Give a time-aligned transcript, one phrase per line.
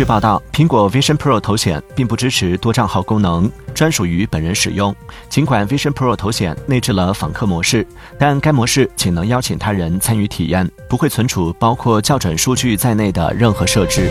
[0.00, 4.96] 据报道苹果 vision pro 头显并不支持多账号功能专属于本人使用。
[5.28, 7.86] 尽管 vision pro 头显内置了访客模式
[8.18, 14.08] 但该模式仅能邀请他人参与体验不会存储包括校准数据在内的任何设置。